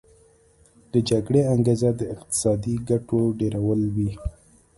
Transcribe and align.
د 0.93 0.93
جګړې 1.09 1.41
انګیزه 1.53 1.89
د 1.99 2.01
اقتصادي 2.13 2.75
ګټو 2.89 3.19
ډیرول 3.39 3.81
وي 3.95 4.11